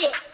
shit. 0.00 0.29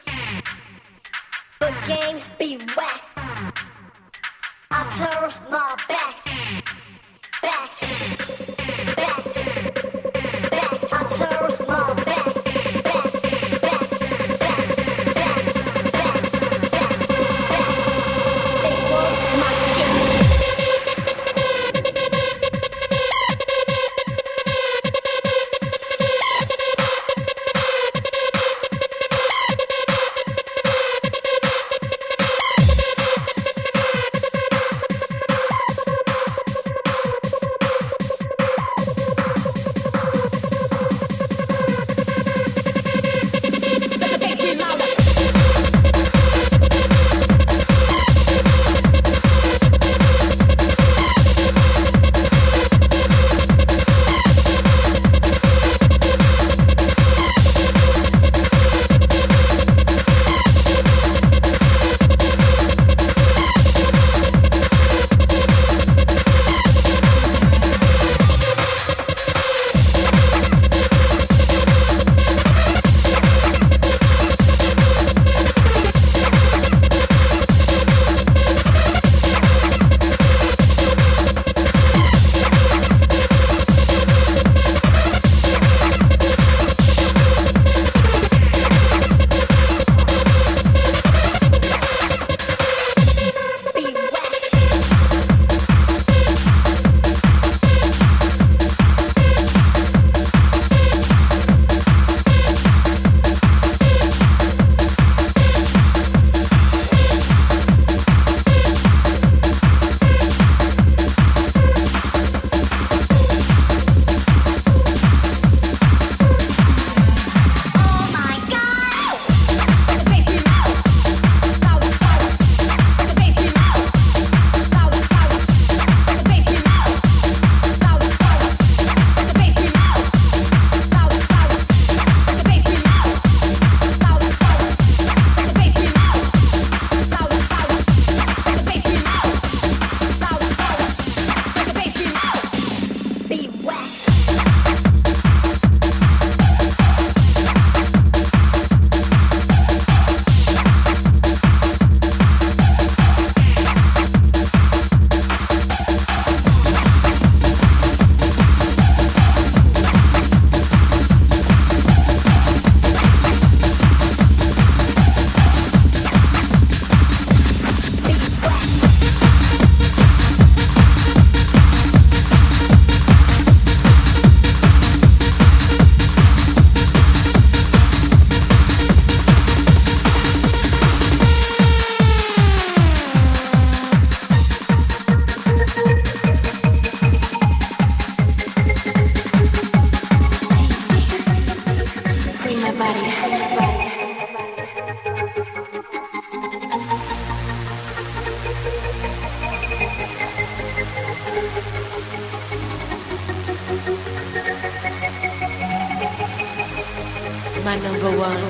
my 207.66 207.76
number 207.78 208.10
one. 208.16 208.42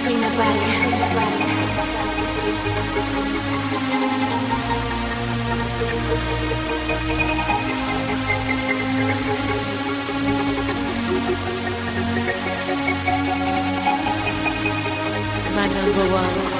Free 0.00 0.16
my 0.16 0.30
body, 0.38 0.68
my 15.54 15.66
number 15.74 16.04
one. 16.14 16.57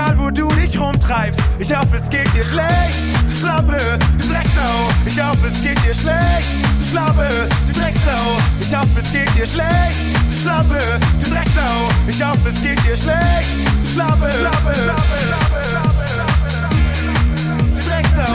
Egal, 0.00 0.18
wo 0.18 0.30
du 0.30 0.48
dich 0.54 0.78
rumtreibst, 0.78 1.40
ich 1.58 1.76
hoffe, 1.76 1.96
es 1.96 2.08
geht 2.08 2.32
dir 2.34 2.44
schlecht. 2.44 2.98
Du 3.26 3.34
Schlappe, 3.34 3.98
du 4.18 4.28
Drecksau. 4.28 4.88
Ich 5.06 5.22
hoffe, 5.22 5.46
es 5.46 5.62
geht 5.62 5.78
dir 5.84 5.94
schlecht. 5.94 6.48
Du 6.78 6.84
Schlappe, 6.84 7.48
du 7.66 7.72
Drecksau. 7.72 8.38
Ich 8.60 8.74
hoffe, 8.74 9.00
es 9.02 9.12
geht 9.12 9.34
dir 9.36 9.46
schlecht. 9.46 10.00
Du 10.28 10.34
Schlappe, 10.34 10.78
du 11.20 11.30
Drecksau. 11.30 11.88
Ich 12.08 12.22
hoffe, 12.22 12.48
es 12.48 12.62
geht 12.62 12.84
dir 12.84 12.96
schlecht. 12.96 13.50
Du 13.82 13.88
Schlappe, 13.88 14.30
Schlappe, 14.38 14.74
Schlappe. 14.74 15.20
Du 17.74 17.80
Drecksau. 17.88 18.32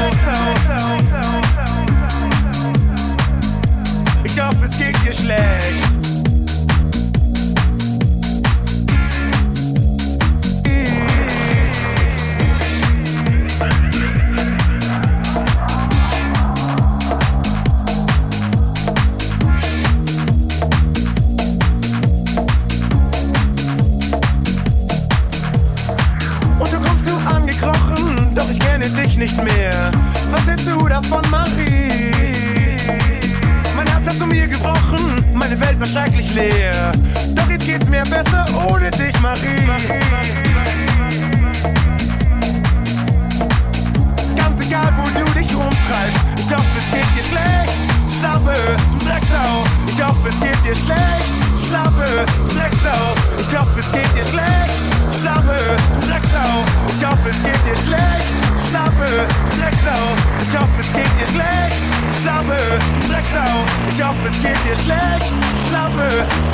Ich 4.24 4.42
hoffe, 4.42 4.66
es 4.66 4.78
geht 4.78 4.96
dir 5.06 5.14
schlecht. 5.14 6.15
Ich 29.16 29.36
kenne 29.36 29.38
dich 29.38 29.38
nicht 29.38 29.44
mehr. 29.44 29.92
Was 30.32 30.48
hältst 30.48 30.68
du 30.68 30.88
davon, 30.88 31.22
Marie? 31.30 32.12
Mein 33.76 33.88
Herz 33.88 34.04
hast 34.08 34.22
du 34.22 34.26
mir 34.26 34.48
gebrochen, 34.48 35.24
meine 35.34 35.60
Welt 35.60 35.80
war 35.80 35.88
schrecklich 35.88 36.34
leer. 36.34 36.92
Doch 37.36 37.50
jetzt 37.50 37.66
geht's 37.66 37.88
mir 37.88 38.04
besser 38.04 38.46
ohne 38.68 38.92
dich, 38.92 39.20
Marie. 39.22 39.68
Ganz 44.36 44.62
egal, 44.62 44.94
wo 44.98 45.20
du 45.20 45.40
dich 45.40 45.56
rumtreibst, 45.56 46.26
ich 46.38 46.56
hoffe, 46.56 46.78
es 46.78 46.92
geht 46.92 47.16
dir 47.16 47.24
schlecht. 47.24 48.20
Schlappe, 48.20 48.54
du 48.92 49.06
Drecksau, 49.06 49.64
ich 49.88 50.04
hoffe, 50.04 50.30
es 50.30 50.40
geht 50.40 50.66
dir 50.66 50.76
schlecht. 50.76 51.25
Schlappe, 51.76 52.08
Drecksau, 52.56 53.04
ich 53.38 53.52
hoffe, 53.60 53.82
es 53.82 53.92
geht 53.92 54.16
dir 54.16 54.24
schlecht. 54.24 54.80
Schlappe, 55.20 55.58
Drecksau, 56.08 56.64
ich 56.88 57.06
hoffe, 57.06 57.30
es 57.30 57.44
geht 57.44 57.66
dir 57.68 57.76
schlecht. 57.76 58.32
Schlappe, 58.70 59.28
Drecksau, 59.60 60.16
ich 60.40 60.56
hoffe, 60.58 60.80
es 60.80 60.94
geht 60.94 61.14
dir 61.20 61.28
schlecht. 61.28 61.84
Schlappe, 62.22 62.58
Drecksau, 63.10 63.66
ich 63.90 64.02
hoffe, 64.02 64.28
es 64.30 64.42
geht 64.42 64.64
dir 64.64 64.78
schlecht. 64.86 65.34
Schlappe, 65.68 66.08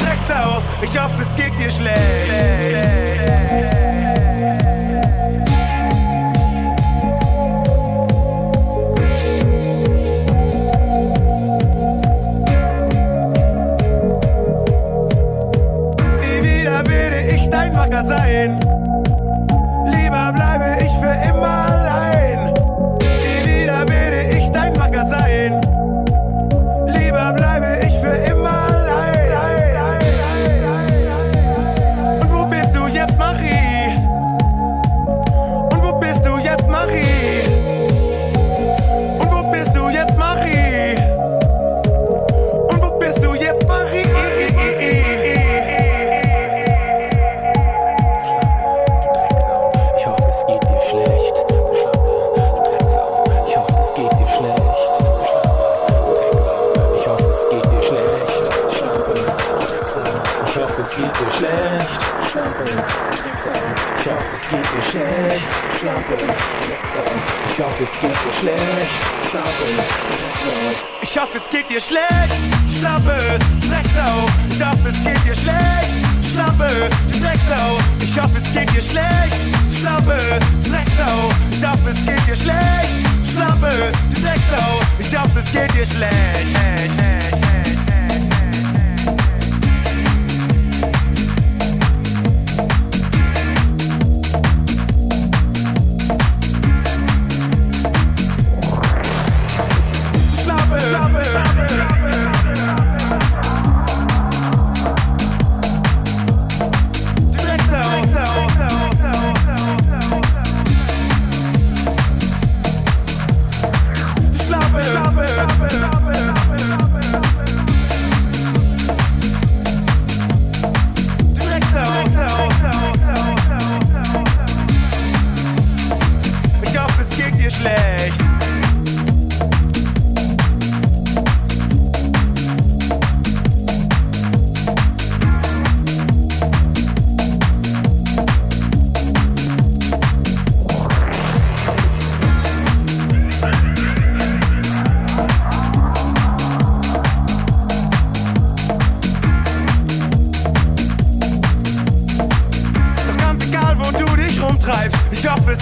Drecksau, 0.03 0.63
ich 0.81 0.99
hoffe, 0.99 1.21
es 1.21 1.35
geht 1.35 1.53
dir 1.59 1.71
schlecht. 1.71 3.11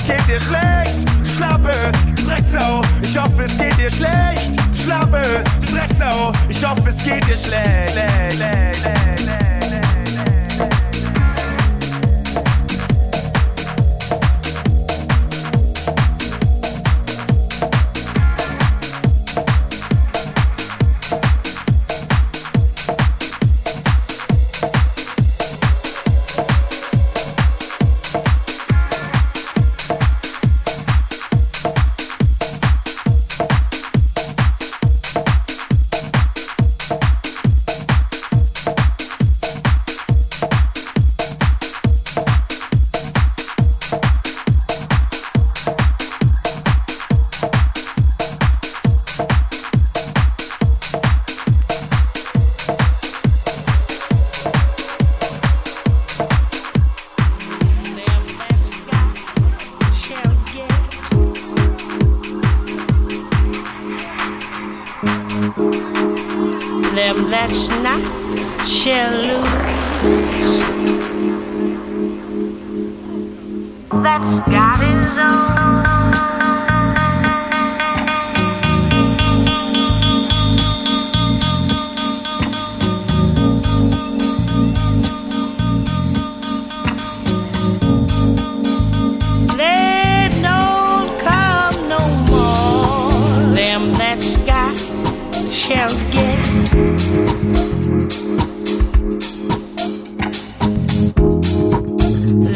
Geht 0.10 0.28
dir 0.28 0.40
schlecht. 0.40 1.08
Du 1.20 1.26
Schlappe, 1.26 1.72
Drecksau, 2.26 2.82
ich 3.02 3.18
hoffe, 3.18 3.44
es 3.44 3.58
geht 3.58 3.78
dir 3.78 3.92
schlecht. 3.92 4.52
Du 4.72 4.76
Schlappe, 4.76 5.22
Drecksau, 5.72 6.32
ich 6.50 6.66
hoffe, 6.66 6.90
es 6.90 7.04
geht 7.04 7.28
dir 7.28 7.38
schlecht. 7.38 7.94
schlecht, 7.94 8.34
schlecht, 8.34 8.76
schlecht, 8.76 9.20
schlecht, 9.20 9.39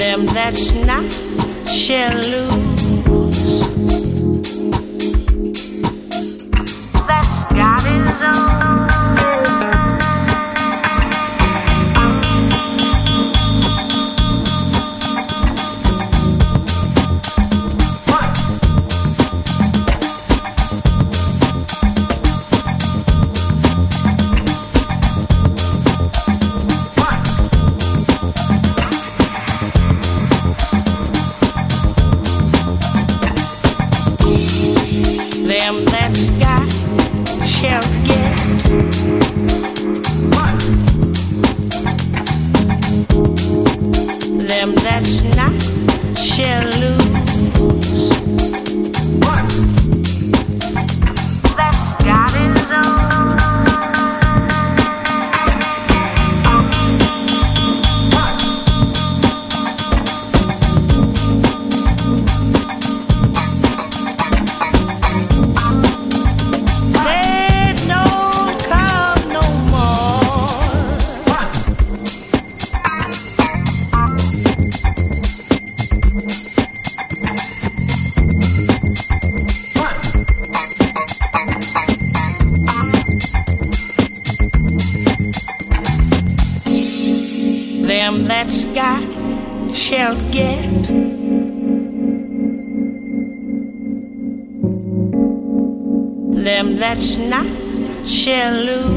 Them 0.04 0.26
that's 0.26 0.74
not 0.74 1.10
shall 1.70 2.14
lose. 2.18 2.73
Krishna, 97.04 97.43
Shalu. 98.06 98.93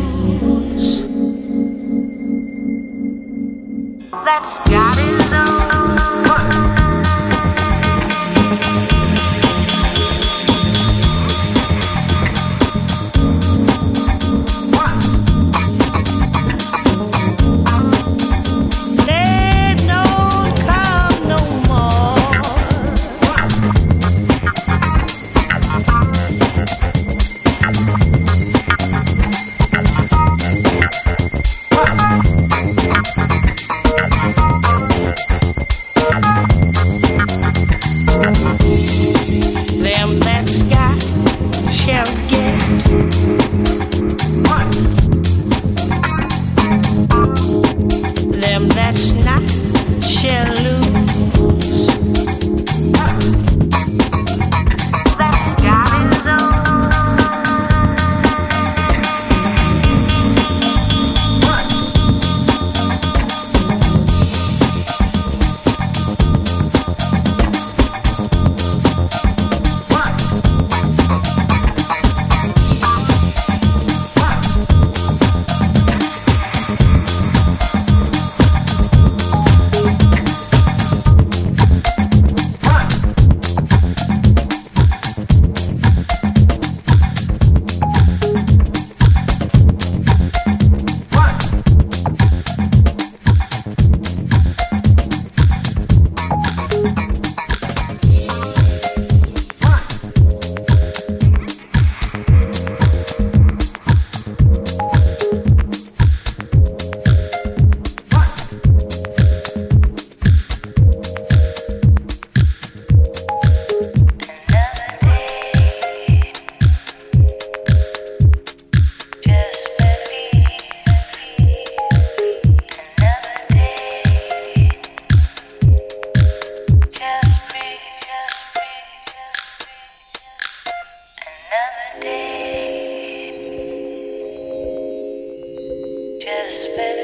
Christmas. 136.47 136.96